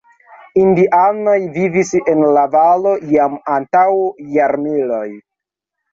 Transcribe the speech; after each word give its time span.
Indianoj 0.61 1.35
vivis 1.57 1.91
en 2.13 2.25
la 2.37 2.47
valo 2.57 2.95
jam 3.11 3.39
antaŭ 3.59 3.87
jarmiloj. 4.39 5.07